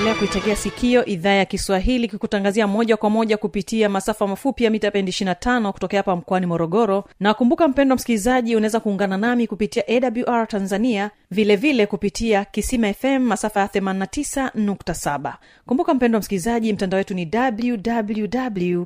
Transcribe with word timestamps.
unaendelea 0.00 0.28
kuitegea 0.28 0.56
sikio 0.56 1.04
idhaa 1.04 1.30
ya 1.32 1.44
kiswahili 1.44 2.08
kikutangazia 2.08 2.66
moja 2.66 2.96
kwa 2.96 3.10
moja 3.10 3.36
kupitia 3.36 3.88
masafa 3.88 4.26
mafupi 4.26 4.64
ya 4.64 4.70
mita 4.70 4.90
bendi 4.90 5.10
25 5.12 5.72
kutokea 5.72 5.98
hapa 5.98 6.16
mkoani 6.16 6.46
morogoro. 6.46 7.04
Na 7.20 7.34
kumbuka 7.34 7.68
mpendo 7.68 7.94
msikilizaji 7.94 8.56
unaweza 8.56 8.80
kuungana 8.80 9.16
nami 9.16 9.46
kupitia 9.46 9.84
awr 9.88 10.48
tanzania 10.48 11.10
vilevile 11.30 11.72
vile 11.72 11.86
kupitia 11.86 12.44
kisima 12.44 12.92
fm 12.92 13.18
masafa 13.18 13.60
ya 13.60 13.66
89.7 13.66 15.32
kumbuka 15.66 15.94
mpendo 15.94 16.18
msikilizaji 16.18 16.72
mtandao 16.72 16.98
wetu 16.98 17.14
ni 17.14 17.30
www 17.34 18.84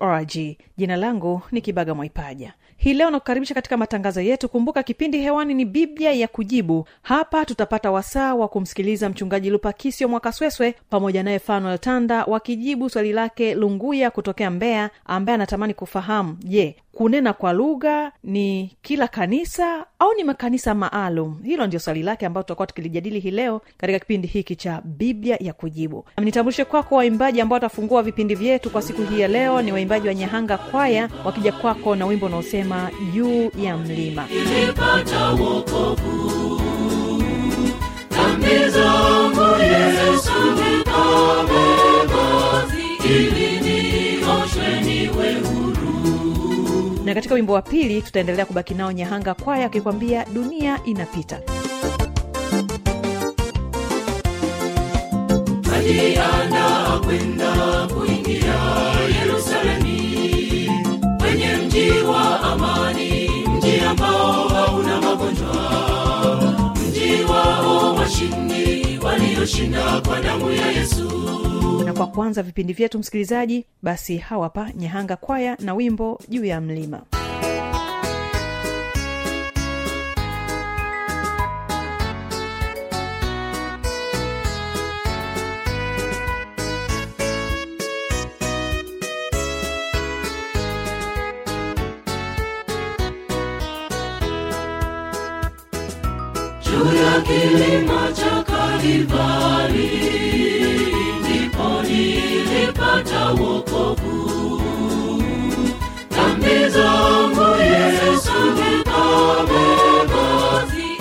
org 0.00 0.32
jina 0.76 0.96
langu 0.96 1.42
ni 1.52 1.60
kibaga 1.60 1.94
mwaipaja 1.94 2.52
hii 2.82 2.94
leo 2.94 3.10
nakukaribisha 3.10 3.54
katika 3.54 3.76
matangazo 3.76 4.20
yetu. 4.20 4.48
Kumbuka 4.48 4.82
kipindi 4.82 5.18
hewani 5.18 5.54
ni 5.54 5.64
biblia 5.64 6.12
ya 6.12 6.28
kujibu. 6.28 6.88
Hapa 7.02 7.44
tutapata 7.44 7.90
wasaa 7.90 8.34
wa 8.34 8.48
kumsikiliza 8.48 9.08
mchungaji 9.08 9.50
lupakisio 9.50 10.08
mwakasweswe 10.08 10.74
pamoja 10.90 11.22
naye 11.22 11.38
fanuel 11.38 11.78
tanda 11.78 12.24
wakijibu 12.24 12.90
swali 12.90 13.12
lake 13.12 13.54
lunguya 13.54 14.10
kutokea 14.10 14.50
mbeya 14.50 14.90
ambaye 15.06 15.34
anatamani 15.34 15.74
kufahamu 15.74 16.36
je 16.44 16.76
kunena 16.92 17.32
kwa 17.32 17.52
lugha 17.52 18.12
ni 18.24 18.76
kila 18.82 19.08
kanisa 19.08 19.86
au 19.98 20.14
ni 20.14 20.24
makanisa 20.24 20.74
maalum? 20.74 21.42
Hilo 21.44 21.66
ndio 21.66 21.80
swali 21.80 22.02
lake 22.02 22.26
ambayo 22.26 22.42
tutakuwa 22.42 22.66
tukilijadili 22.66 23.20
hii 23.20 23.30
leo 23.30 23.60
katika 23.78 23.98
kipindi 23.98 24.28
hiki 24.28 24.56
cha 24.56 24.82
biblia 24.84 25.36
ya 25.40 25.52
kujibu. 25.52 26.04
Nitambulishe 26.18 26.64
kwako 26.64 26.94
waimbaji 26.94 27.40
ambao 27.40 27.54
watafungua 27.56 28.02
vipindi 28.02 28.34
vyetu 28.34 28.70
kwa 28.70 28.82
siku 28.82 29.02
hii 29.02 29.20
ya 29.20 29.28
leo. 29.28 29.62
Ni 29.62 29.72
waimbaji 29.72 30.08
wa 30.08 30.14
nyahanga 30.14 30.58
kwaya 30.58 31.08
wakija 31.24 31.52
kwako 31.52 31.96
na 31.96 32.06
wimbo 32.06 32.26
unaosema 32.26 32.69
juu 33.14 33.50
ya 33.58 33.76
mlima. 33.76 34.26
Nimepata 34.26 35.28
wokovu. 35.30 36.60
Dhambi 38.10 38.68
zangu 38.70 39.62
yesu 39.62 40.32
nikabeba 40.54 42.24
ili 43.04 43.60
nioshwe 43.60 44.80
niwe 44.84 45.34
huru. 45.34 47.00
Na 47.04 47.14
katika 47.14 47.34
wimbo 47.34 47.52
wa 47.52 47.62
pili 47.62 48.02
tutaendelea 48.02 48.46
kubaki 48.46 48.74
nao 48.74 48.92
nyahanga 48.92 49.34
kwaya 49.34 49.66
akikwambia 49.66 50.24
dunia 50.24 50.78
inapita. 50.84 51.40
Aliandaa 55.74 56.98
kwenda 57.04 57.52
kuingia 57.94 58.54
yerusalemi 59.20 59.79
ambao 63.90 64.48
hauna 64.48 65.00
magonjwa. 65.00 65.54
Mji 66.88 67.24
wao 67.32 67.94
washindi 67.94 68.98
walioshinda 69.04 70.00
kwa 70.00 70.20
damu 70.20 70.52
ya 70.52 70.66
yesu. 70.72 71.10
Na 71.84 71.92
kwa 71.92 72.06
kwanza 72.06 72.42
vipindi 72.42 72.72
vyetu 72.72 72.98
msikilizaji 72.98 73.64
basi 73.82 74.16
hawapa 74.16 74.70
nyehanga 74.76 75.16
kwaya 75.16 75.56
na 75.60 75.74
wimbo 75.74 76.20
juu 76.28 76.44
ya 76.44 76.60
mlima 76.60 77.02
kilima 97.30 98.02
cha 98.12 98.42
Kalivari, 98.42 99.90
ndipo 101.20 101.82
nilipata 101.82 103.28
wokovu. 103.28 104.62
Dhambi 106.10 106.68
zangu 106.68 107.48
Yesu 107.62 108.32
nikabeba, 108.56 110.26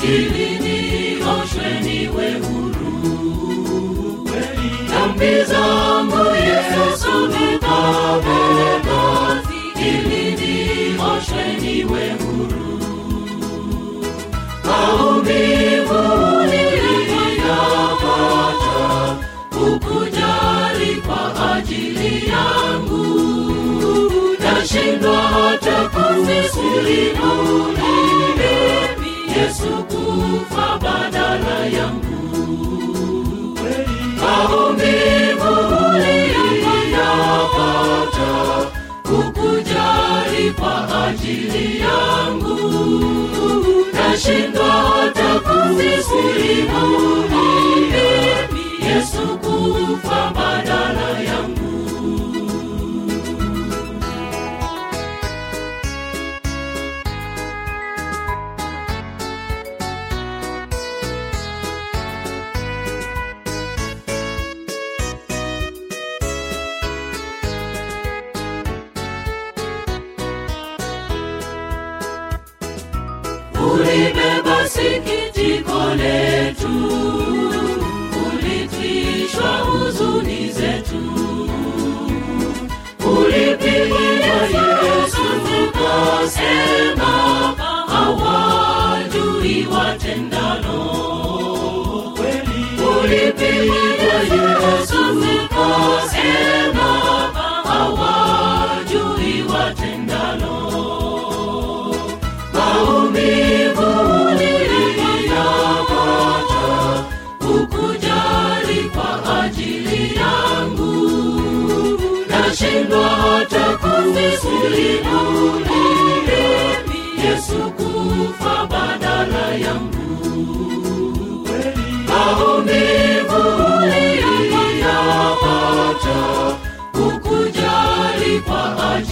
ili 0.03 0.49
nioshwe 0.59 1.69
niwe 1.83 2.31
huru. 2.33 2.91
Dhambi 4.89 5.43
zangu 5.43 5.88
ajili 41.09 41.79
yangu. 41.79 42.59
Nashindwa 43.93 44.65
hata 44.71 45.39
kusimulia 45.39 45.89
yesu 45.95 47.68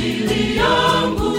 ajili 0.08 0.58
yangu 0.58 1.38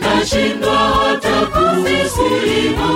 nashindwa 0.00 0.76
hata 0.76 1.46
kusimulia 1.46 2.88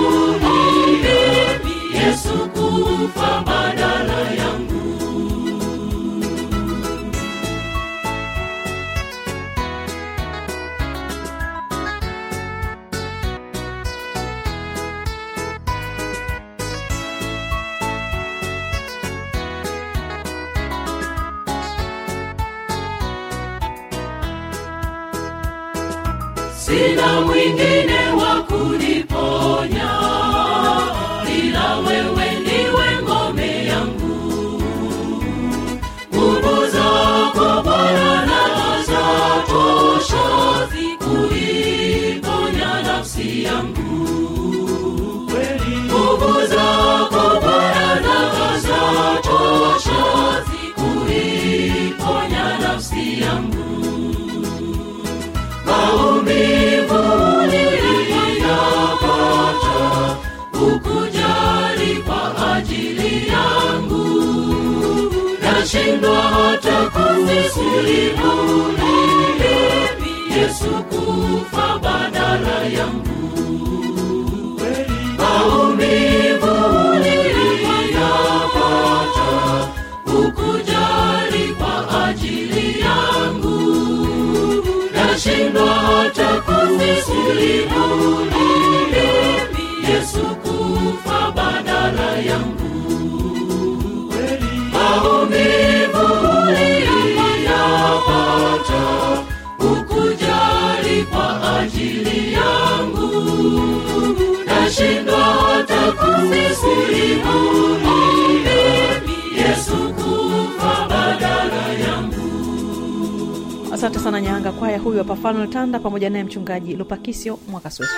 asante 113.72 113.98
sana 113.98 114.20
nyanga. 114.20 114.52
Kwaya 114.52 114.78
huyu 114.78 114.98
hapa 114.98 115.16
fanuel 115.16 115.48
tanda 115.50 115.78
pamoja 115.78 116.10
naye 116.10 116.24
mchungaji 116.24 116.76
lupakisio 116.76 117.38
mwakasweso 117.50 117.92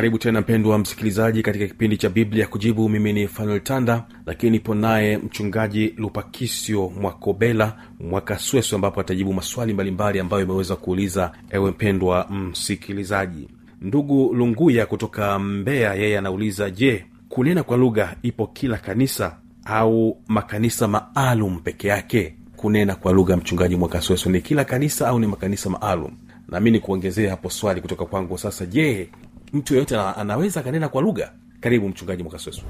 karibu 0.00 0.18
tena 0.18 0.40
mpendwa 0.40 0.78
msikilizaji 0.78 1.42
katika 1.42 1.66
kipindi 1.66 1.96
cha 1.96 2.08
biblia 2.08 2.46
kujibu. 2.46 2.88
Mimi 2.88 3.12
ni 3.12 3.28
fanuel 3.28 3.60
tanda 3.60 4.04
lakini 4.26 4.52
nipo 4.52 4.74
naye 4.74 5.18
mchungaji 5.18 5.94
lupakisio 5.96 6.88
mwakobela 7.00 7.76
mwakasweso 8.00 8.76
ambapo 8.76 9.00
atajibu 9.00 9.32
maswali 9.32 9.72
mbalimbali 9.74 10.20
ambayo 10.20 10.42
imeweza 10.42 10.76
kuuliza 10.76 11.32
ewe 11.50 11.70
mpendwa 11.70 12.28
msikilizaji. 12.30 13.48
Ndugu 13.80 14.34
lunguya 14.34 14.86
kutoka 14.86 15.38
mbeya 15.38 15.94
yeye 15.94 16.18
anauliza 16.18 16.70
je 16.70 17.04
kunena 17.28 17.62
kwa 17.62 17.76
lugha 17.76 18.16
ipo 18.22 18.46
kila 18.46 18.78
kanisa 18.78 19.36
au 19.64 20.16
makanisa 20.28 20.88
maalum 20.88 21.58
peke 21.58 21.88
yake? 21.88 22.34
Kunena 22.56 22.94
kwa 22.94 23.12
lugha 23.12 23.36
mchungaji 23.36 23.76
mwakasweso 23.76 24.30
ni 24.30 24.40
kila 24.40 24.64
kanisa 24.64 25.08
au 25.08 25.18
ni 25.20 25.26
makanisa 25.26 25.70
maalum? 25.70 26.10
Nami 26.48 26.70
ni 26.70 26.80
kuongezea 26.80 27.30
hapo 27.30 27.50
swali 27.50 27.80
kutoka 27.80 28.04
kwangu 28.04 28.38
sasa. 28.38 28.66
Je 28.66 29.08
mtu 29.52 29.74
yeyote 29.74 29.98
anaweza 29.98 30.60
akanena 30.60 30.88
kwa 30.88 31.02
lugha. 31.02 31.32
Karibu 31.60 31.88
mchungaji 31.88 32.22
mwakasweso 32.22 32.62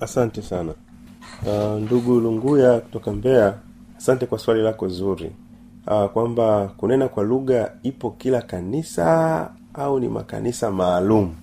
asante 0.00 0.42
sana. 0.42 0.74
Uh, 1.46 1.80
ndugu 1.82 2.20
lunguya 2.20 2.80
kutoka 2.80 3.12
mbeya 3.12 3.54
asante 3.96 4.26
kwa 4.26 4.38
swali 4.38 4.62
lako 4.62 4.88
zuri. 4.88 5.32
Uh, 5.86 6.06
kwamba 6.06 6.68
kunena 6.76 7.08
kwa 7.08 7.24
lugha 7.24 7.72
ipo 7.82 8.10
kila 8.10 8.42
kanisa 8.42 9.50
au 9.74 10.00
ni 10.00 10.08
makanisa 10.08 10.70
maalum? 10.70 11.34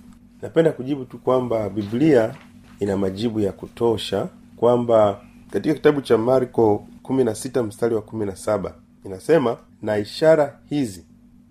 Napenda 0.42 0.72
kujibu 0.72 1.04
tu 1.04 1.18
kwamba 1.18 1.70
biblia 1.70 2.34
ina 2.80 2.96
majibu 2.96 3.40
ya 3.40 3.52
kutosha 3.52 4.28
kwamba 4.56 5.20
katika 5.50 5.74
kitabu 5.74 6.00
cha 6.00 6.18
marko 6.18 6.86
16 7.02 7.62
mstari 7.62 7.94
wa 7.94 8.00
17 8.00 8.70
inasema 9.04 9.56
na 9.82 9.98
ishara 9.98 10.58
hizi 10.68 11.04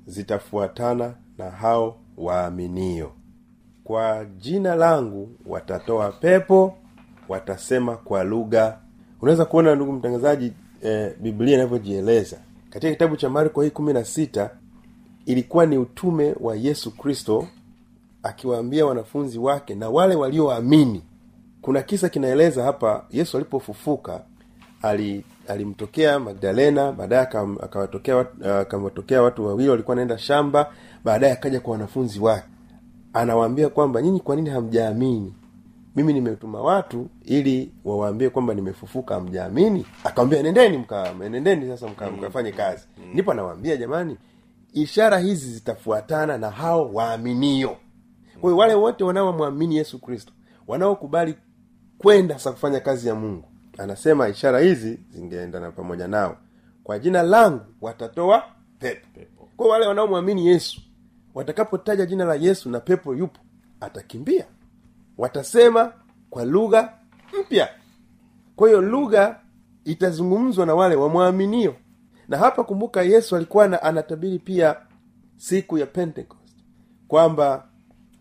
zitafuatana 0.07 1.13
na 1.37 1.49
hao 1.51 1.97
waaminio 2.17 3.11
kwa 3.83 4.25
jina 4.25 4.75
langu 4.75 5.29
watatoa 5.45 6.11
pepo 6.11 6.77
watasema 7.29 7.97
kwa 7.97 8.23
lugha. 8.23 8.77
Unaweza 9.21 9.45
kuona 9.45 9.75
ndugu 9.75 9.91
mtangazaji 9.91 10.53
eh, 10.81 11.13
biblia 11.19 11.55
inavyojieleza. 11.55 12.37
Katika 12.69 12.91
kitabu 12.91 13.15
cha 13.17 13.29
marko 13.29 13.61
hii 13.61 13.69
kumi 13.69 13.93
na 13.93 14.05
sita 14.05 14.49
ilikuwa 15.25 15.65
ni 15.65 15.77
utume 15.77 16.35
wa 16.39 16.55
yesu 16.55 16.91
kristo 16.97 17.47
akiwaambia 18.23 18.85
wanafunzi 18.85 19.39
wake 19.39 19.75
na 19.75 19.89
wale 19.89 20.15
walioamini. 20.15 21.03
Kuna 21.61 21.81
kisa 21.81 22.09
kinaeleza 22.09 22.63
hapa 22.63 23.05
yesu 23.11 23.37
alipofufuka 23.37 24.21
ali 24.81 25.25
alimtokea 25.47 26.19
magdalena 26.19 26.91
baadaye 26.91 27.21
akawatokea 27.61 28.15
watu, 28.15 29.17
uh, 29.19 29.23
watu 29.23 29.45
wawili 29.47 29.69
walikuwa 29.69 29.95
naenda 29.95 30.17
shamba 30.17 30.71
baadaye 31.03 31.33
akaja 31.33 31.59
kwa 31.59 31.71
wanafunzi 31.71 32.19
wake 32.19 32.47
anawaambia 33.13 33.69
kwamba 33.69 34.01
nyinyi 34.01 34.19
kwa 34.19 34.35
nini 34.35 34.49
hamjaamini? 34.49 35.33
Mimi 35.95 36.13
nimetuma 36.13 36.61
watu 36.61 37.07
ili 37.25 37.71
wawaambie 37.85 38.29
kwamba 38.29 38.53
nimefufuka 38.53 39.13
hamjaamini? 39.15 39.85
Akawambia 40.03 40.43
nendeni 40.43 40.77
mka 40.77 41.13
nendeni 41.13 41.67
sasa 41.67 41.87
mka, 41.87 42.11
mkafanye 42.11 42.51
kazi. 42.51 42.87
Ndipo 43.13 43.31
anawaambia 43.31 43.77
jamani 43.77 44.17
ishara 44.73 45.19
hizi 45.19 45.51
zitafuatana 45.53 46.37
na 46.37 46.49
hao 46.49 46.93
waaminio. 46.93 47.77
Kwa 48.41 48.49
hiyo 48.49 48.57
wale 48.57 48.73
wote 48.73 49.03
wanaomwamini 49.03 49.75
yesu 49.77 49.99
kristo 49.99 50.33
wanaokubali 50.67 51.35
kwenda 51.97 52.33
sasa 52.35 52.51
kufanya 52.51 52.79
kazi 52.79 53.07
ya 53.07 53.15
mungu 53.15 53.45
anasema 53.77 54.29
ishara 54.29 54.59
hizi 54.59 54.99
zingeendana 55.09 55.71
pamoja 55.71 56.07
nao. 56.07 56.37
Kwa 56.83 56.99
jina 56.99 57.23
langu 57.23 57.61
watatoa 57.81 58.43
pepo. 58.79 59.49
Kwa 59.57 59.67
wale 59.67 59.87
wanaomwamini 59.87 60.47
yesu 60.47 60.81
watakapotaja 61.35 62.05
jina 62.05 62.25
la 62.25 62.35
yesu 62.35 62.69
na 62.69 62.79
pepo 62.79 63.15
yupo 63.15 63.39
atakimbia. 63.79 64.45
Watasema 65.17 65.93
kwa 66.29 66.45
lugha 66.45 66.93
mpya. 67.41 67.69
Kwa 68.55 68.67
hiyo 68.67 68.81
lugha 68.81 69.39
itazungumzwa 69.85 70.65
na 70.65 70.75
wale 70.75 70.95
wamwaminio 70.95 71.75
na 72.27 72.37
hapa 72.37 72.63
kumbuka 72.63 73.01
yesu 73.01 73.35
alikuwa 73.35 73.67
na, 73.67 73.81
anatabiri 73.83 74.39
pia 74.39 74.75
siku 75.37 75.77
ya 75.77 75.85
pentecost 75.85 76.55
kwamba 77.07 77.67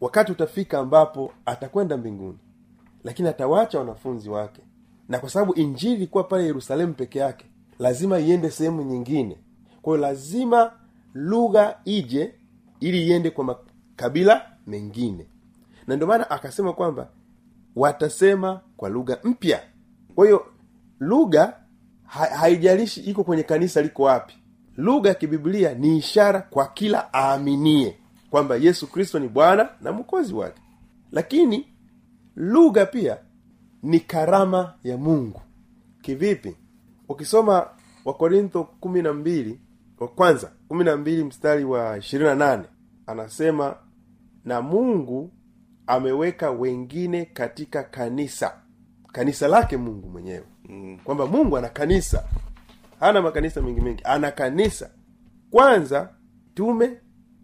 wakati 0.01 0.33
utafika 0.33 0.79
ambapo 0.79 1.33
atakwenda 1.47 1.97
mbinguni 1.97 2.39
lakini 3.05 3.29
atawacha 3.29 3.79
wanafunzi 3.79 4.31
wake. 4.31 4.63
Na 5.09 5.19
kwa 5.19 5.31
sababu 5.31 5.55
injili 5.55 5.95
ilikuwa 5.95 6.25
pale 6.25 6.45
yerusalemu 6.45 6.95
peke 6.95 7.19
yake 7.19 7.47
lazima 7.79 8.19
iende 8.19 8.51
sehemu 8.51 8.83
nyingine. 8.83 9.39
Kwa 9.83 9.93
hiyo 9.97 10.07
lazima 10.09 10.73
lugha 11.15 11.79
ije 11.85 12.35
ili 12.83 13.07
iende 13.07 13.31
kwa 13.31 13.45
makabila 13.45 14.51
mengine. 14.67 15.27
Na 15.87 15.97
ndio 15.97 16.07
maana 16.09 16.31
akasema 16.31 16.73
kwamba 16.73 17.09
watasema 17.77 18.61
kwa 18.77 18.89
lugha 18.89 19.19
mpya. 19.25 19.63
Kwa 20.15 20.25
hiyo 20.27 20.47
lugha 21.01 21.57
ha, 22.07 22.25
haijalishi 22.27 23.01
iko 23.01 23.25
kwenye 23.25 23.43
kanisa 23.43 23.83
liko 23.83 24.03
wapi. 24.03 24.35
Lugha 24.77 25.09
ya 25.09 25.15
kibiblia 25.15 25.75
ni 25.75 25.97
ishara 25.99 26.41
kwa 26.41 26.67
kila 26.67 27.15
aaminie 27.15 27.99
kwamba 28.31 28.57
yesu 28.57 28.87
kristo 28.87 29.19
ni 29.19 29.29
bwana 29.29 29.69
na 29.81 29.93
mwokozi 29.93 30.35
wake. 30.35 30.63
Lakini 31.13 31.67
lugha 32.37 32.87
pia 32.87 33.19
ni 33.83 34.01
karama 34.01 34.75
ya 34.85 34.97
mungu. 34.97 35.41
Kivipi? 36.03 36.57
Ukisoma 37.09 37.67
wakorintho 38.05 38.65
kumi 38.65 39.03
na 39.03 39.13
mbili 39.13 39.61
wa 39.99 40.09
kwanza 40.09 40.53
kumi 40.73 40.85
na 40.85 40.97
mbili 40.97 41.25
mstari 41.25 41.65
wa 41.65 41.99
ishirini 41.99 42.29
na 42.31 42.35
nane 42.37 42.65
anasema 43.07 43.77
na 44.45 44.63
mungu 44.63 45.33
ameweka 45.87 46.51
wengine 46.51 47.25
katika 47.25 47.83
kanisa. 47.83 48.63
Kanisa 49.13 49.49
lake 49.49 49.77
mungu 49.77 50.09
mwenyewe. 50.11 50.45
Mm. 50.69 50.99
kwamba 51.05 51.27
mungu 51.27 51.57
ana 51.57 51.69
kanisa. 51.69 52.25
Hana 53.01 53.23
makanisa 53.23 53.63
mengi 53.63 53.81
mengi. 53.81 54.03
Ana 54.05 54.31
kanisa. 54.31 54.91
Kwanza 55.51 56.15
tume 56.55 57.01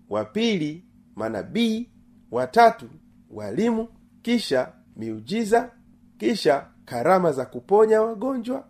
wa 0.09 0.25
pili 0.25 0.85
manabii 1.17 1.91
watatu 2.31 2.89
walimu 3.31 3.89
kisha 4.23 4.73
miujiza 4.97 5.71
kisha 6.19 6.67
karama 6.85 7.33
za 7.33 7.45
kuponya 7.47 8.03
wagonjwa 8.03 8.69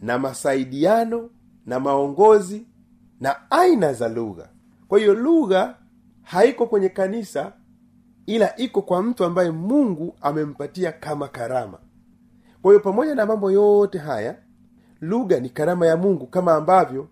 na 0.00 0.18
masaidiano 0.18 1.30
na 1.66 1.80
maongozi 1.80 2.66
na 3.22 3.50
aina 3.50 3.92
za 3.92 4.08
lugha. 4.08 4.48
Kwa 4.88 4.98
hiyo 4.98 5.14
lugha 5.14 5.74
haiko 6.22 6.66
kwenye 6.66 6.88
kanisa 6.88 7.52
ila 8.26 8.56
iko 8.56 8.82
kwa 8.82 9.02
mtu 9.02 9.24
ambaye 9.24 9.50
mungu 9.50 10.16
amempatia 10.20 10.92
kama 10.92 11.28
karama. 11.28 11.78
Kwa 12.62 12.72
hiyo 12.72 12.80
pamoja 12.84 13.14
na 13.14 13.26
mambo 13.26 13.50
yote 13.50 13.98
haya 13.98 14.36
lugha 15.00 15.40
ni 15.40 15.48
karama 15.48 15.86
ya 15.86 15.96
mungu 15.96 16.26
kama 16.26 16.54
ambavyo 16.54 17.08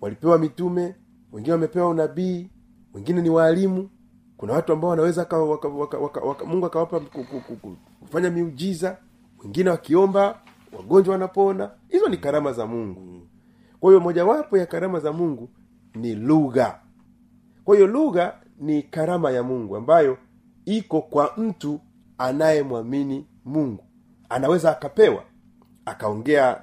walipewa 0.00 0.38
mitume 0.38 0.94
wengine 1.32 1.52
wamepewa 1.52 1.88
unabii 1.88 2.50
wengine 2.94 3.22
ni 3.22 3.30
waalimu 3.30 3.90
kuna 4.36 4.52
watu 4.52 4.72
ambao 4.72 4.90
wanaweza 4.90 5.20
waka, 5.20 5.38
waka, 5.38 5.68
waka, 5.68 5.98
waka, 5.98 6.20
waka, 6.20 6.44
mungu 6.44 6.66
akawapa 6.66 7.00
ku- 7.00 7.24
ku- 7.24 7.40
ku- 7.40 7.56
ku- 7.56 7.76
kufanya 8.00 8.30
miujiza 8.30 8.96
wengine 9.44 9.70
wakiomba 9.70 10.40
wagonjwa 10.72 11.12
wanapona. 11.12 11.70
Hizo 11.88 12.08
ni 12.08 12.16
karama 12.16 12.52
za 12.52 12.66
mungu 12.66 13.17
kwa 13.80 13.90
hiyo 13.90 14.00
mojawapo 14.00 14.58
ya 14.58 14.66
karama 14.66 15.00
za 15.00 15.12
mungu 15.12 15.48
ni 15.94 16.14
lugha. 16.14 16.78
Kwa 17.64 17.74
hiyo 17.76 17.86
lugha 17.86 18.34
ni 18.58 18.82
karama 18.82 19.30
ya 19.30 19.42
mungu 19.42 19.76
ambayo 19.76 20.18
iko 20.64 21.00
kwa 21.00 21.32
mtu 21.36 21.80
anayemwamini 22.18 23.26
mungu. 23.44 23.84
Anaweza 24.28 24.70
akapewa 24.70 25.24
akaongea 25.84 26.60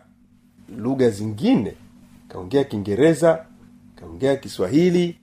lugha 0.78 1.10
zingine 1.10 1.76
akaongea 2.30 2.64
kiingereza 2.64 3.46
akaongea 3.98 4.36
kiswahili 4.36 5.20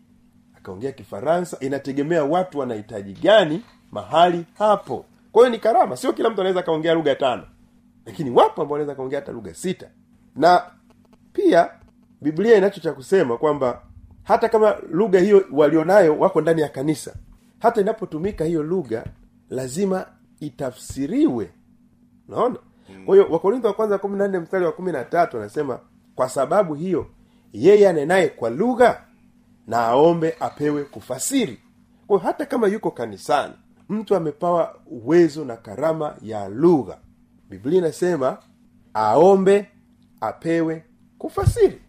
akaongea 0.56 0.92
kifaransa. 0.92 1.56
Inategemea 1.60 2.24
watu 2.24 2.58
wanahitaji 2.58 3.12
gani 3.12 3.62
mahali 3.92 4.44
hapo. 4.58 5.04
Kwa 5.32 5.42
hiyo 5.42 5.50
ni 5.52 5.58
karama. 5.58 5.96
Sio 5.96 6.12
kila 6.12 6.30
mtu 6.30 6.40
anaweza 6.40 6.60
akaongea 6.60 6.94
lugha 6.94 7.14
tano. 7.14 7.42
Lakini 8.06 8.30
wapo 8.30 8.62
ambao 8.62 8.72
wanaweza 8.72 8.92
akaongea 8.92 9.20
hata 9.20 9.32
lugha 9.32 9.54
sita. 9.54 9.86
Na 10.36 10.62
pia 11.32 11.70
biblia 12.22 12.56
inacho 12.58 12.80
cha 12.80 12.92
kusema 12.92 13.36
kwamba 13.38 13.82
hata 14.22 14.48
kama 14.48 14.76
lugha 14.90 15.20
hiyo 15.20 15.44
walionayo 15.52 16.18
wako 16.18 16.40
ndani 16.40 16.60
ya 16.60 16.68
kanisa 16.68 17.14
hata 17.58 17.80
inapotumika 17.80 18.44
hiyo 18.44 18.62
lugha 18.62 19.04
lazima 19.50 20.06
itafsiriwe. 20.40 21.50
Unaona? 22.28 22.56
Kwa 23.06 23.14
hiyo 23.16 23.28
wakorintho 23.30 23.68
wa 23.68 23.74
kwanza 23.74 23.98
kumi 23.98 24.18
na 24.18 24.28
nne 24.28 24.38
mstari 24.38 24.64
wa 24.64 24.72
kumi 24.72 24.92
na 24.92 25.04
tatu 25.04 25.36
anasema 25.38 25.80
kwa 26.14 26.28
sababu 26.28 26.74
hiyo 26.74 27.06
yeye 27.52 27.88
anenaye 27.88 28.28
kwa 28.28 28.50
lugha 28.50 29.04
na 29.66 29.78
aombe 29.86 30.36
apewe 30.40 30.84
kufasiri. 30.84 31.58
Kwa 32.06 32.18
hiyo 32.18 32.26
hata 32.30 32.46
kama 32.46 32.66
yuko 32.68 32.90
kanisani 32.90 33.54
mtu 33.88 34.16
amepawa 34.16 34.74
uwezo 34.86 35.44
na 35.44 35.56
karama 35.56 36.16
ya 36.22 36.48
lugha. 36.48 36.98
Biblia 37.50 37.78
inasema 37.78 38.38
aombe 38.94 39.68
apewe 40.20 40.84
kufasiri 41.18 41.80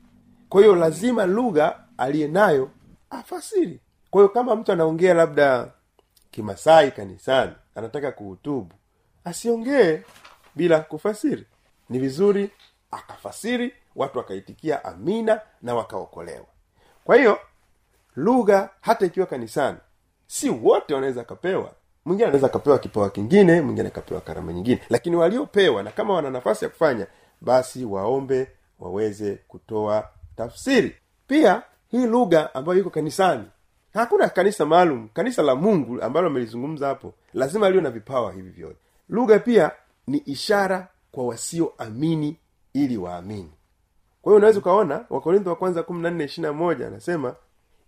kwa 0.53 0.61
hiyo 0.61 0.75
lazima 0.75 1.25
lugha 1.25 1.79
aliye 1.97 2.27
nayo 2.27 2.69
afasiri. 3.09 3.79
Kwa 4.11 4.21
hiyo 4.21 4.29
kama 4.29 4.55
mtu 4.55 4.71
anaongea 4.71 5.13
labda 5.13 5.71
kimasai 6.31 6.91
kanisani 6.91 7.51
anataka 7.75 8.11
kuhutubu 8.11 8.73
asiongee 9.25 10.01
bila 10.55 10.79
kufasiri. 10.79 11.45
Ni 11.89 11.99
vizuri 11.99 12.49
akafasiri 12.91 13.73
watu 13.95 14.17
wakaitikia 14.17 14.85
amina 14.85 15.41
na 15.61 15.75
wakaokolewa. 15.75 16.45
Kwa 17.03 17.15
hiyo 17.15 17.39
lugha 18.15 18.69
hata 18.81 19.05
ikiwa 19.05 19.25
kanisani 19.25 19.77
si 20.27 20.49
wote 20.49 20.93
wanaweza 20.93 21.21
akapewa 21.21 21.71
mwingine 22.05 22.27
anaweza 22.27 22.47
akapewa 22.47 22.79
kipawa 22.79 23.09
kingine 23.09 23.61
mwingine 23.61 23.87
akapewa 23.87 24.21
karama 24.21 24.53
nyingine. 24.53 24.81
Lakini 24.89 25.15
waliopewa 25.15 25.83
na 25.83 25.91
kama 25.91 26.13
wana 26.13 26.29
nafasi 26.29 26.65
ya 26.65 26.69
kufanya 26.69 27.07
basi 27.41 27.85
waombe 27.85 28.47
waweze 28.79 29.35
kutoa 29.47 30.09
tafsiri. 30.35 30.95
Pia 31.27 31.61
hii 31.87 32.05
lugha 32.07 32.55
ambayo 32.55 32.79
iko 32.79 32.89
kanisani 32.89 33.43
hakuna 33.93 34.29
kanisa 34.29 34.65
maalum 34.65 35.09
kanisa 35.09 35.41
la 35.41 35.55
mungu 35.55 36.01
ambalo 36.01 36.27
amelizungumza 36.27 36.87
hapo 36.87 37.13
lazima 37.33 37.69
liwe 37.69 37.83
na 37.83 37.89
vipawa 37.91 38.33
hivi 38.33 38.49
vyote. 38.49 38.79
Lugha 39.09 39.39
pia 39.39 39.71
ni 40.07 40.17
ishara 40.17 40.87
kwa 41.11 41.25
wasioamini 41.27 42.37
ili 42.73 42.97
waamini. 42.97 43.51
Kwa 44.21 44.29
hiyo 44.31 44.37
unaweza 44.37 44.59
ukaona 44.59 45.05
wakorintho 45.09 45.49
wa 45.49 45.55
kwanza 45.55 45.83
kumi 45.83 46.01
na 46.01 46.11
nne 46.11 46.23
ishirina 46.23 46.53
moja 46.53 46.87
anasema 46.87 47.35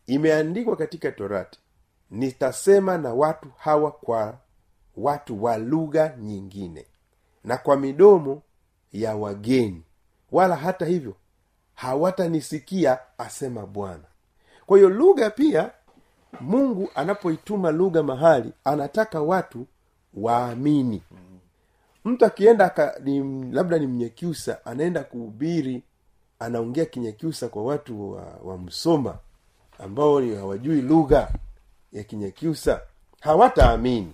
imeandikwa 0.07 0.75
katika 0.75 1.11
torati 1.11 1.59
nitasema 2.11 2.97
na 2.97 3.13
watu 3.13 3.49
hawa 3.57 3.91
kwa 3.91 4.37
watu 4.97 5.43
wa 5.43 5.57
lugha 5.57 6.15
nyingine 6.19 6.85
na 7.43 7.57
kwa 7.57 7.77
midomo 7.77 8.41
ya 8.91 9.15
wageni 9.15 9.83
wala 10.31 10.55
hata 10.55 10.85
hivyo 10.85 11.15
hawatanisikia 11.75 12.97
asema 13.17 13.65
bwana. 13.65 14.03
Kwa 14.65 14.77
hiyo 14.77 14.89
lugha 14.89 15.29
pia 15.29 15.71
mungu 16.41 16.89
anapoituma 16.95 17.71
lugha 17.71 18.03
mahali 18.03 18.51
anataka 18.63 19.21
watu 19.21 19.65
waamini. 20.13 21.01
Mtu 22.05 22.25
akienda 22.25 22.93
ni, 23.03 23.43
labda 23.51 23.77
ni 23.79 23.87
mnyekyusa 23.87 24.65
anaenda 24.65 25.03
kuhubiri 25.03 25.83
anaongea 26.39 26.85
kinyekyusa 26.85 27.47
kwa 27.47 27.63
watu 27.63 28.11
wa, 28.11 28.23
wa 28.43 28.57
msoma 28.57 29.17
ambao 29.79 30.21
ni 30.21 30.35
hawajui 30.35 30.81
lugha 30.81 31.31
ya 31.93 32.03
kinyekyusa 32.03 32.81
hawataamini. 33.21 34.13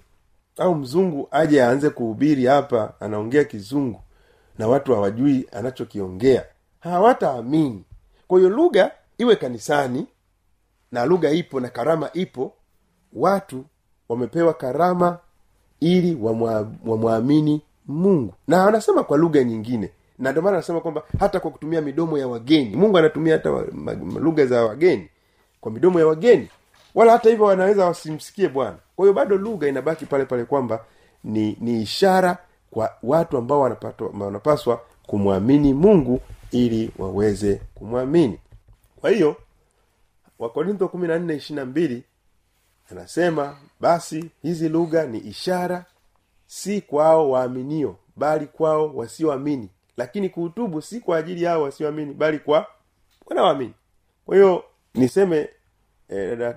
Au 0.57 0.75
mzungu 0.75 1.27
aje 1.31 1.63
aanze 1.63 1.89
kuhubiri 1.89 2.45
hapa 2.45 2.93
anaongea 2.99 3.43
kizungu 3.43 4.01
na 4.57 4.67
watu 4.67 4.93
hawajui 4.95 5.47
anachokiongea 5.51 6.45
hawataamini. 6.81 7.83
Kwa 8.27 8.37
hiyo 8.39 8.49
lugha 8.49 8.91
iwe 9.17 9.35
kanisani 9.35 10.07
na 10.91 11.05
lugha 11.05 11.29
ipo 11.31 11.59
na 11.59 11.69
karama 11.69 12.09
ipo 12.13 12.53
watu 13.13 13.65
wamepewa 14.09 14.53
karama 14.53 15.17
ili 15.79 16.17
wamwamini 16.85 17.61
mungu. 17.87 18.33
Na 18.47 18.67
anasema 18.67 19.03
kwa 19.03 19.17
lugha 19.17 19.43
nyingine 19.43 19.89
na 20.19 20.31
ndio 20.31 20.41
maana 20.43 20.57
anasema 20.57 20.81
kwamba 20.81 21.03
hata 21.19 21.39
kwa 21.39 21.51
kutumia 21.51 21.81
midomo 21.81 22.17
ya 22.17 22.27
wageni 22.27 22.75
mungu 22.75 22.97
anatumia 22.97 23.33
hata 23.33 23.49
lugha 24.19 24.45
za 24.45 24.63
wageni 24.65 25.09
kwa 25.61 25.71
midomo 25.71 25.99
ya 25.99 26.07
wageni. 26.07 26.49
Wala 26.95 27.11
hata 27.11 27.29
hivyo 27.29 27.45
wanaweza 27.45 27.85
wasimsikie 27.85 28.47
bwana. 28.49 28.75
Kwa 28.95 29.05
hiyo 29.05 29.13
bado 29.13 29.37
lugha 29.37 29.67
inabaki 29.67 30.05
pale 30.05 30.25
pale 30.25 30.43
kwamba 30.45 30.85
ni 31.23 31.57
ni 31.61 31.81
ishara 31.81 32.37
kwa 32.71 32.91
watu 33.03 33.37
ambao 33.37 33.59
wanapaswa 34.19 34.81
kumwamini 35.07 35.73
mungu 35.73 36.21
ili 36.51 36.91
waweze 36.97 37.61
kumwamini. 37.75 38.39
Kwa 39.01 39.09
hiyo 39.09 39.35
wakorintho 40.39 40.87
kumi 40.87 41.07
na 41.07 41.19
nne 41.19 41.35
ishirina 41.35 41.65
mbili 41.65 42.03
anasema 42.91 43.57
basi 43.79 44.29
hizi 44.41 44.69
lugha 44.69 45.05
ni 45.05 45.17
ishara 45.17 45.85
si 46.47 46.81
kwao 46.81 47.29
waaminio 47.31 47.95
bali 48.15 48.45
kwao 48.47 48.95
wasioamini. 48.95 49.69
Lakini 49.97 50.29
kuhutubu 50.29 50.81
si 50.81 50.99
kwa 50.99 51.17
ajili 51.17 51.43
yao 51.43 51.61
wasioamini 51.61 52.13
bali 52.13 52.39
kwa 52.39 52.67
wanaoamini. 53.25 53.73
Kwa 54.25 54.35
hiyo 54.35 54.63
niseme 54.93 55.49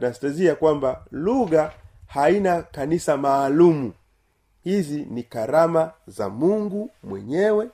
nastazia 0.00 0.50
da- 0.50 0.56
kwamba 0.56 1.04
lugha 1.10 1.72
haina 2.06 2.62
kanisa 2.62 3.16
maalumu. 3.16 3.92
Hizi 4.64 5.06
ni 5.10 5.22
karama 5.22 5.92
za 6.06 6.28
mungu 6.28 6.90
mwenyewe 7.02 7.68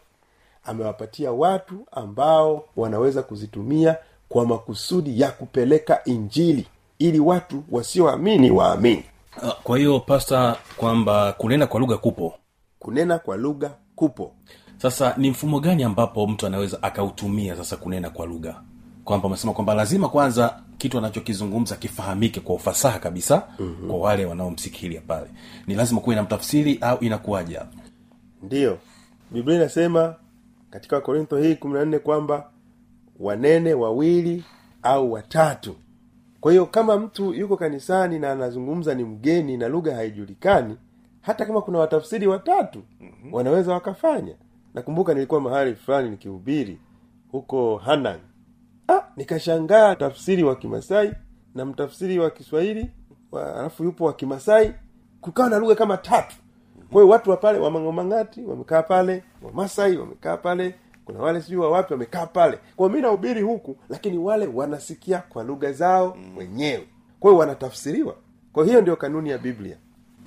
amewapatia 0.65 1.33
watu 1.33 1.87
ambao 1.93 2.65
wanaweza 2.77 3.23
kuzitumia 3.23 3.97
kwa 4.29 4.47
makusudi 4.47 5.21
ya 5.21 5.31
kupeleka 5.31 6.05
injili 6.05 6.67
ili 6.99 7.21
watu 7.21 7.65
wasioamini 7.71 8.51
waamini. 8.51 9.05
Ah, 9.43 9.51
kwa 9.63 9.79
hiyo 9.79 10.01
pasta 10.01 10.57
kwamba 10.77 11.33
kunena 11.33 11.67
kwa 11.67 11.81
lugha 11.81 11.97
kupo? 11.99 12.35
Kunena 12.79 13.19
kwa 13.19 13.37
lugha 13.37 13.71
kupo. 13.97 14.33
Sasa 14.79 15.15
ni 15.17 15.31
mfumo 15.31 15.61
gani 15.61 15.83
ambapo 15.83 16.27
mtu 16.27 16.47
anaweza 16.47 16.83
akautumia 16.83 17.57
sasa 17.57 17.77
kunena 17.77 18.11
kwa 18.11 18.27
lugha? 18.27 18.63
Kwamba 19.05 19.27
amesema 19.29 19.53
kwamba 19.53 19.75
lazima 19.75 20.09
kwanza 20.09 20.61
kitu 20.79 20.99
anachokizungumza 20.99 21.77
kifahamike 21.77 22.41
kwa 22.41 22.55
ufasaha 22.55 22.99
kabisa 22.99 23.43
mm-hmm. 23.59 23.89
kwa 23.91 23.99
wale 23.99 24.25
wanaomsikilia 24.27 25.01
pale. 25.01 25.27
Ni 25.67 25.75
lazima 25.75 26.01
kuwe 26.01 26.17
na 26.17 26.23
mtafsiri 26.23 26.79
au 26.81 26.99
inakuwaje 27.01 27.61
ndiyo 28.43 28.79
biblia 29.31 29.57
inasema 29.57 30.15
katika 30.71 30.97
wakorintho 30.97 31.37
hii 31.39 31.55
kumi 31.55 31.75
na 31.75 31.85
nne 31.85 31.99
kwamba 31.99 32.51
wanene 33.21 33.75
wawili 33.75 34.45
au 34.83 35.13
watatu. 35.13 35.75
Kwa 36.41 36.53
hiyo 36.53 36.67
kama 36.67 36.97
mtu 36.99 37.35
yuko 37.35 37.57
kanisani 37.57 38.19
na 38.19 38.33
anazungumza 38.33 38.95
ni 38.95 39.05
mgeni 39.05 39.57
na 39.57 39.69
lugha 39.69 39.95
haijulikani 39.95 40.77
hata 41.21 41.47
kama 41.47 41.63
kuna 41.63 41.79
watafsiri 41.79 42.27
watatu 42.27 42.83
mm-hmm. 43.01 43.35
wanaweza 43.35 43.73
wakafanya. 43.73 44.35
Nakumbuka 44.75 45.15
nilikuwa 45.15 45.41
mahali 45.41 45.75
fulani 45.75 46.11
nikihubiri 46.11 46.79
huko 47.33 47.77
hanan 47.77 48.19
ah, 48.89 49.03
nikashangaa 49.17 49.95
tafsiri 49.95 50.43
wa 50.45 50.57
kimasai 50.57 51.13
na 51.55 51.65
mtafsiri 51.65 52.19
wa 52.19 52.31
kiswahili 52.31 52.91
alafu 53.33 53.85
yupo 53.85 54.05
wa 54.05 54.13
kimasai 54.13 54.75
kukawa 55.21 55.51
na 55.51 55.59
lugha 55.59 55.75
kama 55.75 55.97
tatu 55.97 56.37
kwa 56.93 57.03
hiyo 57.03 57.13
watu 57.13 57.31
wa 57.31 57.37
pale 57.37 57.59
wamangomangati 57.59 58.45
wamekaa 58.45 58.83
pale 58.83 59.23
wamasai 59.43 59.97
wamekaa 59.97 60.37
pale 60.37 60.75
kuna 61.05 61.19
wale 61.19 61.43
sijui 61.43 61.61
wawapi 61.61 61.93
wamekaa 61.93 62.27
pale 62.27 62.59
kwa 62.77 62.91
mi 62.91 63.01
nahubiri 63.01 63.43
huku 63.43 63.77
lakini 63.89 64.19
wale 64.19 64.47
wanasikia 64.47 65.19
kwa 65.19 65.45
lugha 65.45 65.73
zao 65.73 66.17
wenyewe 66.37 66.87
kwa 67.21 67.31
hiyo 67.31 67.41
wanatafsiriwa 67.41 68.15
kwa 68.53 68.65
hiyo 68.65 68.81
ndio 68.81 68.97
kanuni 68.97 69.31
ya 69.31 69.39
biblia 69.39 69.77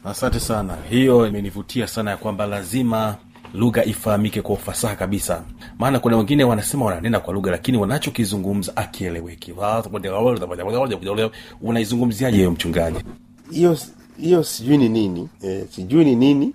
asante 0.05 0.39
sana 0.39 0.77
hiyo 0.89 1.27
imenivutia 1.27 1.88
sana 1.88 2.12
ya 2.12 2.17
kwamba 2.17 2.46
lazima 2.46 3.15
lugha 3.53 3.86
ifahamike 3.86 4.41
kwa 4.41 4.55
ufasaha 4.55 4.96
kabisa 4.96 5.43
maana 5.79 6.00
kuna 6.00 6.17
wengine 6.17 6.43
wanasema 6.43 6.86
wananena 6.86 7.20
kwa 7.20 7.34
lugha 7.34 7.51
lakini 7.51 7.77
wanachokizungumza 7.77 8.77
akieleweki 8.77 9.53
unaizungumziaje 11.62 12.38
hiyo 12.38 12.51
mchungaji 12.51 13.03
hiyo 13.51 13.77
hiyo 14.17 14.43
sijui 14.43 14.77
ni 14.77 14.89
nini. 14.89 15.29
E, 15.41 15.65
sijui 15.70 16.05
ni 16.05 16.15
nini. 16.15 16.53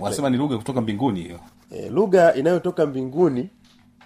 Wanasema 0.00 0.30
ni 0.30 0.36
lugha 0.36 0.56
kutoka 0.58 0.80
mbinguni 0.80 1.20
hiyo. 1.22 1.38
E, 1.70 1.88
lugha 1.88 2.34
inayotoka 2.34 2.86
mbinguni 2.86 3.48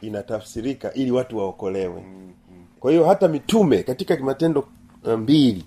inatafsirika 0.01 0.93
ili 0.95 1.11
watu 1.11 1.39
waokolewe. 1.39 2.05
Kwa 2.81 2.91
hiyo 2.91 3.05
hata 3.07 3.29
mitume 3.29 3.83
katika 3.83 4.17
matendo 4.17 4.69
uh, 5.05 5.13
mbili 5.13 5.65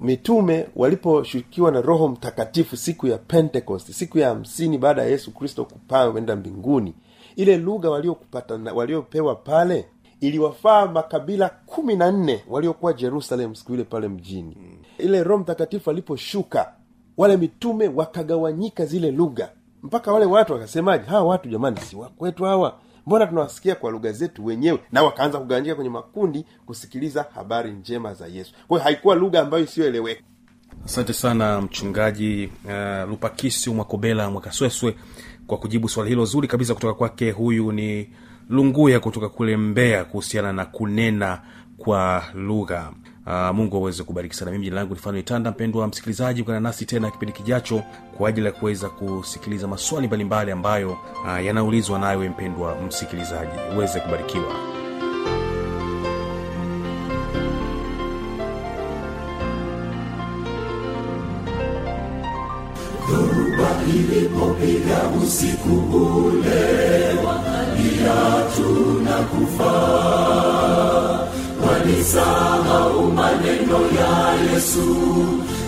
mitume 0.00 0.66
waliposhukiwa 0.76 1.70
na 1.70 1.80
roho 1.80 2.08
mtakatifu 2.08 2.76
siku 2.76 3.06
ya 3.06 3.18
pentecost 3.18 3.90
siku 3.92 4.18
ya 4.18 4.28
hamsini 4.28 4.78
baada 4.78 5.02
ya 5.02 5.08
yesu 5.08 5.30
kristo 5.34 5.64
kupaa 5.64 6.10
kwenda 6.10 6.36
mbinguni 6.36 6.94
ile 7.36 7.56
lugha 7.56 7.90
waliokupata 7.90 8.54
waliopewa 8.74 9.34
pale 9.34 9.84
iliwafaa 10.20 10.86
makabila 10.86 11.48
kumi 11.66 11.96
na 11.96 12.12
nne 12.12 12.40
waliokuwa 12.48 12.92
jerusalem 12.92 13.54
siku 13.54 13.74
ile 13.74 13.84
pale 13.84 14.08
mjini 14.08 14.56
ile 14.98 15.22
roho 15.24 15.42
mtakatifu 15.42 15.90
aliposhuka 15.90 16.72
wale 17.16 17.36
mitume 17.36 17.88
wakagawanyika 17.88 18.86
zile 18.86 19.10
lugha. 19.10 19.48
Mpaka 19.82 20.12
wale 20.12 20.24
watu 20.26 20.52
wakasemaje 20.52 21.04
hawa 21.04 21.22
watu 21.28 21.48
jamani 21.48 21.80
si 21.80 21.96
wakwetu 21.96 22.44
hawa? 22.44 22.78
Mbona 23.06 23.26
tunawasikia 23.26 23.74
kwa 23.74 23.90
lugha 23.90 24.12
zetu 24.12 24.46
wenyewe? 24.46 24.78
Na 24.92 25.02
wakaanza 25.02 25.38
kugawanyika 25.38 25.74
kwenye 25.74 25.90
makundi 25.90 26.44
kusikiliza 26.66 27.26
habari 27.34 27.70
njema 27.70 28.14
za 28.14 28.26
yesu. 28.26 28.52
Kwa 28.68 28.80
haikuwa 28.80 29.14
lugha 29.14 29.40
ambayo 29.40 29.64
isiyoeleweka. 29.64 30.22
Asante 30.84 31.12
sana 31.12 31.60
mchungaji 31.60 32.50
uh, 32.64 33.10
lupakisi 33.10 33.70
mwakobela 33.70 34.30
mwakasweswe 34.30 34.96
kwa 35.46 35.58
kujibu 35.58 35.88
swali 35.88 36.10
hilo 36.10 36.24
zuri 36.24 36.48
kabisa 36.48 36.74
kutoka 36.74 36.94
kwake. 36.94 37.30
Huyu 37.30 37.72
ni 37.72 38.10
lunguya 38.48 39.00
kutoka 39.00 39.28
kule 39.28 39.56
mbeya 39.56 40.04
kuhusiana 40.04 40.52
na 40.52 40.64
kunena 40.64 41.42
kwa 41.78 42.24
lugha 42.34 42.92
uh, 43.28 43.54
mungu 43.56 43.76
aweze 43.76 44.02
kubariki 44.04 44.34
sana. 44.36 44.50
Mimi 44.50 44.64
jina 44.64 44.76
langu 44.76 44.96
ni 45.12 45.20
itanda 45.20 45.50
mpendwa 45.50 45.86
msikilizaji 45.88 46.42
ukana 46.42 46.60
nasi 46.60 46.86
tena 46.86 47.10
kipindi 47.10 47.32
kijacho 47.32 47.82
kwa 48.18 48.28
ajili 48.28 48.46
ya 48.46 48.52
kuweza 48.52 48.88
kusikiliza 48.88 49.68
maswali 49.68 50.06
mbalimbali 50.06 50.50
ambayo 50.50 50.90
uh, 51.24 51.44
yanaulizwa 51.44 51.98
nawe 51.98 52.28
mpendwa 52.28 52.76
msikilizaji. 52.86 53.52
Uweze 53.76 54.00
kubarikiwa. 54.00 54.78
Ilipopiga 63.88 65.08
usiku 65.22 65.74
ule 66.16 67.14
wakalia 67.26 68.14
na 69.04 69.16
kufa 71.88 72.20
walisahau 72.20 73.02
maneno 73.12 73.78
ya 73.98 74.34
yesu. 74.52 74.88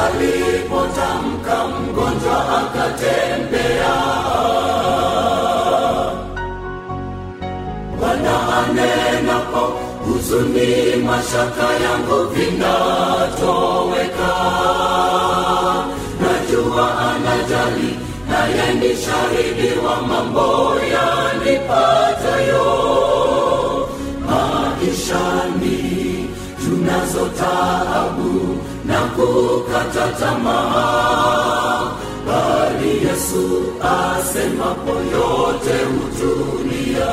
Alipotamka 0.05 1.57
mgonjwa 1.69 2.39
akatembea 2.59 3.95
anenapo 8.69 9.63
huzuni 10.05 10.97
mashaka 11.07 11.67
yangu 11.85 12.19
vinatoweka. 12.35 14.33
Najua 16.21 16.99
anajali 16.99 17.91
naye 18.31 18.75
ni 18.75 18.89
shahidi 18.97 19.71
wa 19.87 19.97
mambo 20.03 20.75
yanipatayo. 20.93 22.67
Maishani 24.27 25.81
tunazo 26.65 27.25
taabu 27.39 28.35
na 28.85 29.01
kukata 29.01 30.07
tamaa. 30.21 31.93
Bali 32.27 32.93
yesu 33.07 33.45
asemapo 33.83 34.91
yote 34.93 35.75
hutulia 35.85 37.13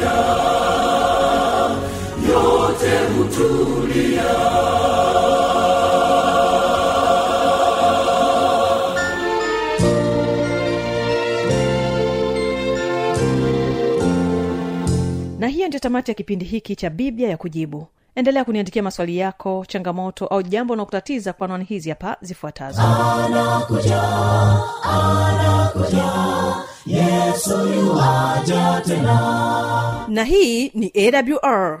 hutulia, 0.00 0.12
yote 2.28 2.98
hutulia. 3.18 4.24
na 15.38 15.48
hiyo 15.48 15.68
ndio 15.68 15.80
tamati 15.80 16.10
ya 16.10 16.14
kipindi 16.14 16.44
hiki 16.44 16.76
cha 16.76 16.90
biblia 16.90 17.28
ya 17.28 17.36
kujibu 17.36 17.86
endelea 18.16 18.44
kuniandikia 18.44 18.82
maswali 18.82 19.18
yako 19.18 19.64
changamoto 19.68 20.26
au 20.26 20.42
jambo 20.42 20.72
unaokutatiza 20.72 21.32
kwa 21.32 21.44
anwani 21.44 21.64
hizi 21.64 21.88
hapa 21.90 22.16
zifuatazo. 22.20 22.82
Na 30.08 30.24
hii 30.24 30.68
ni 30.74 30.92
awr 30.96 31.80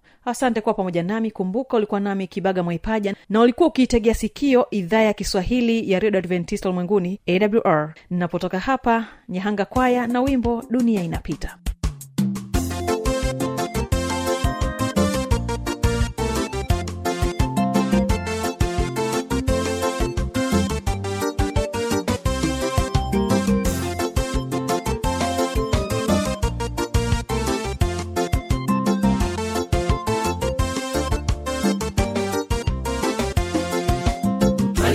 asante 0.25 0.61
kuwa 0.61 0.73
pamoja 0.73 1.03
nami. 1.03 1.31
Kumbuka 1.31 1.77
ulikuwa 1.77 1.99
nami 1.99 2.27
kibaga 2.27 2.63
mwaipaja 2.63 3.15
na 3.29 3.41
ulikuwa 3.41 3.69
ukiitegea 3.69 4.13
sikio 4.13 4.67
idhaa 4.71 5.01
ya 5.01 5.13
kiswahili 5.13 5.91
ya 5.91 5.99
redio 5.99 6.19
adventista 6.19 6.69
ulimwenguni 6.69 7.19
awr 7.27 7.93
ninapotoka 8.09 8.59
hapa 8.59 9.07
nyahanga 9.29 9.65
kwaya 9.65 10.07
na 10.07 10.21
wimbo 10.21 10.63
dunia 10.69 11.03
inapita 11.03 11.57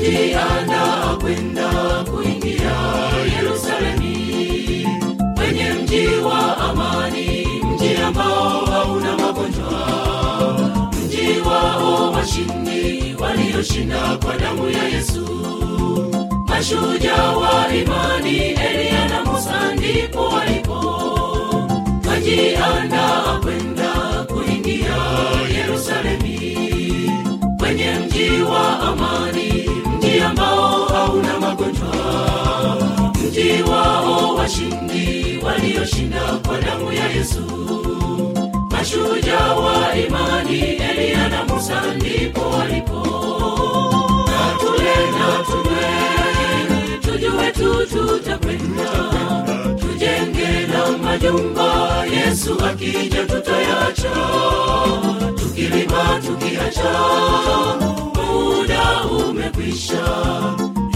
alianda 0.07 1.17
kwenda 1.21 1.69
kuingia 2.11 2.77
yerusalemi. 3.37 4.87
Kwenye 5.35 5.71
mji 5.71 6.07
wa 6.25 6.57
amani 6.59 7.47
mji 7.75 7.97
ambao 7.97 8.67
hauna 8.67 9.17
magonjwa. 9.17 9.73
Mji 11.05 11.41
wao 11.49 12.13
washindi 12.13 13.15
walioshinda 13.21 14.17
kwa 14.25 14.37
damu 14.37 14.69
ya 14.71 14.85
yesu. 14.89 15.27
Mashujaa 16.49 17.33
wa 17.33 17.75
imani 17.75 18.37
eliya 18.39 19.09
na 19.09 19.25
musa 19.25 19.75
ndipo 19.75 20.21
walipo. 20.25 20.81
Kajianda 22.05 23.23
kwenda 23.43 23.91
kuingia 24.29 24.97
yerusalemi. 25.59 26.57
Kwenye 27.59 27.91
mji 28.07 28.43
wa 28.43 28.81
amani 28.81 29.46
ambao 30.27 30.85
hauna 30.85 31.41
magonjwa. 31.41 31.95
Mji 33.27 33.63
wao 33.71 34.35
washindi 34.35 35.39
walioshinda 35.45 36.21
kwa 36.47 36.59
damu 36.61 36.93
ya 36.93 37.09
yesu. 37.09 37.43
Mashujaa 38.71 39.55
wa 39.55 39.97
imani 39.97 40.59
eliya 40.61 41.29
na 41.29 41.45
musa 41.45 41.83
ndipo 41.97 42.41
walipo. 42.41 43.07
Na 44.27 44.59
tule 44.61 44.97
na 45.19 45.45
tutakwenda. 47.87 48.91
Tujenge 49.81 50.67
na 50.73 50.99
majumba 50.99 52.05
yesu 52.07 52.65
akija 52.65 53.25
tutayacha 53.27 54.11
tukilima 55.57 56.21
tukiacha 56.27 56.93
muda 58.15 59.05
umekwisha. 59.05 60.05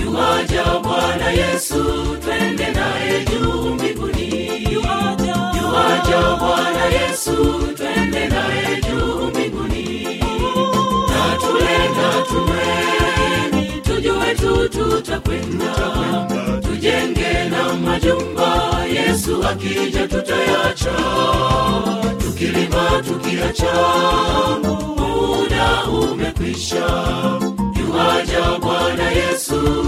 Yuaja 0.05 0.65
bwana 0.83 1.31
yesu 1.31 1.85
twende 2.25 2.67
naye 2.71 3.25
juu 3.25 3.75
mbinguni. 3.75 4.63
Yuaja 4.73 6.37
bwana 6.39 6.85
yesu 6.85 7.37
twende 7.77 8.29
naye 8.29 8.81
juu 8.83 9.27
mbinguni. 9.31 10.21
Na 11.09 11.37
tule 11.41 11.79
na 11.97 12.09
tujue 13.83 14.35
tu 14.35 14.69
tujenge 16.63 17.45
na 17.51 17.75
majumba 17.75 18.85
yesu 18.95 19.45
akija 19.49 20.09
tutayacha 20.09 20.91
tukilima 22.41 23.03
tukiacha 23.07 23.73
muda 24.63 25.85
umekwisha. 25.85 26.87
Yuaja 27.81 28.59
bwana 28.61 29.11
yesu 29.11 29.80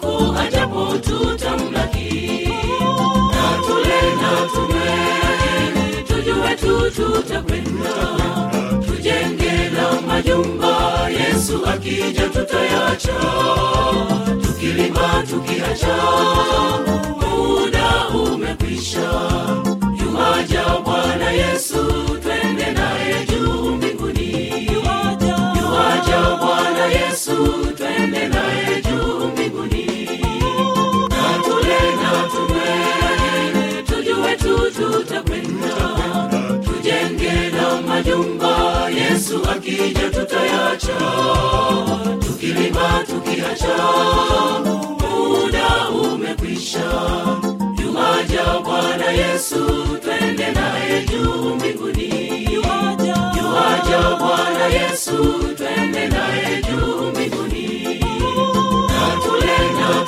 siku 0.00 0.34
ajapo 0.38 0.98
tutamlaki. 0.98 2.48
Na 3.32 3.58
tule 3.66 4.00
na 4.22 4.32
tunywe 4.52 6.02
tujue 6.08 6.56
tu 6.56 6.90
tutakwenda. 6.90 7.94
Tujenge 8.86 9.70
na 9.74 10.00
majumba 10.06 11.08
yesu 11.10 11.66
akija 11.66 12.28
tutayacha. 12.28 13.18
Tukilima 14.42 15.24
tukiacha 15.30 15.96
muda 17.20 18.08
umekwisha. 18.08 19.10
Yuaja 20.02 20.64
bwana 20.84 21.30
yesu 21.30 21.84
twende 22.22 22.70
naye 22.72 23.26
juu 23.26 23.70
mbinguni. 23.76 24.66
Yuaja 25.60 26.36
bwana 26.40 26.86
yesu 26.86 27.36
akija 39.36 40.10
tutayacha 40.10 40.98
tukilima 42.20 43.04
tukiacha. 43.06 43.76
Muda 45.00 45.88
umekwisha. 45.90 46.90
Yuaja 47.82 48.60
bwana 48.64 49.10
yesu 49.10 49.64
twende 50.02 50.52
naye 50.52 51.06
juu 51.06 51.54
mbinguni. 51.54 52.44
Yuaja 53.38 54.16
bwana 54.18 54.66
yesu 54.66 55.16
twende 55.56 56.08
naye 56.08 56.62
juu 56.62 57.10
mbinguni. 57.10 58.00
Na 58.88 59.16
tule 59.22 59.58
na 59.80 60.04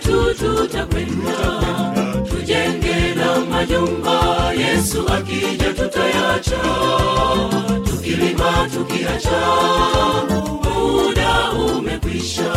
tutakwenda 0.00 1.53
majumba 3.68 4.52
yesu 4.52 5.08
akija 5.08 5.72
tutayacha 5.74 6.60
tukilima 7.86 8.68
tukiacha 8.74 9.40
muda 10.64 11.50
umekwisha. 11.52 12.52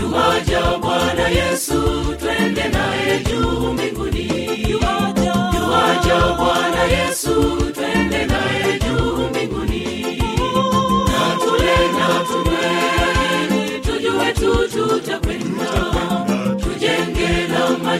Yuwaja 0.00 0.78
bwana 0.80 1.28
yesu 1.28 1.82
twende 2.20 2.68
naye 2.68 3.20
juu 3.24 3.72
mbinguni. 3.72 4.26
Yuwaja 4.70 6.16
bwana 6.38 6.82
yesu 6.84 7.56
twende 7.74 8.26
naye 8.26 8.67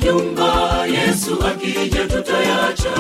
na 0.09 0.15
majumba 0.15 0.87
yesu 0.87 1.39
akija 1.47 2.07
tutayacha 2.07 2.95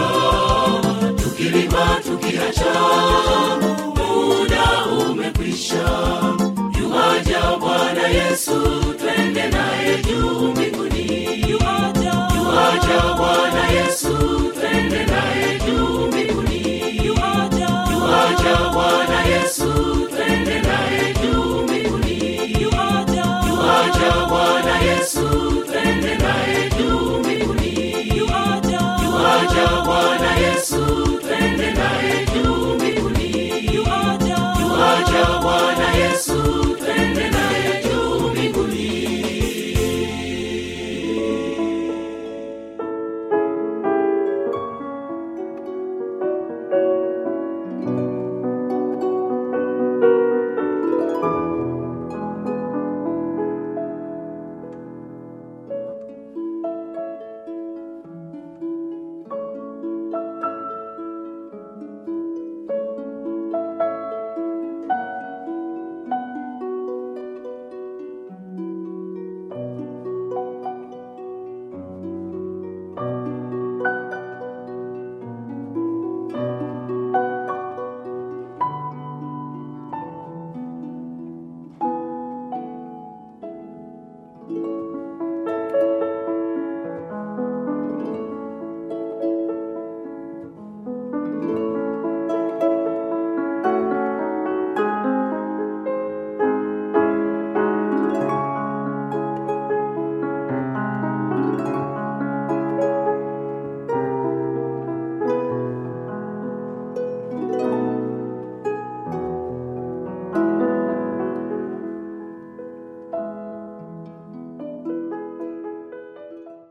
tukilima 1.16 2.00
tukiacha 2.04 2.74
muda 3.96 4.86
umekwisha. 5.10 5.88
Yuaja 6.80 7.56
bwana 7.60 8.08
yesu 8.08 8.54